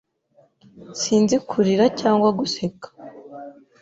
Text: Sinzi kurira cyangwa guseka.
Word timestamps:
Sinzi 1.01 1.35
kurira 1.49 1.85
cyangwa 1.99 2.29
guseka. 2.39 2.87